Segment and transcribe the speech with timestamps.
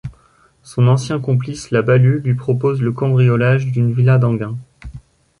[0.63, 4.57] Son ancien complice La Ballu lui propose le cambriolage d'une villa d'Enghien.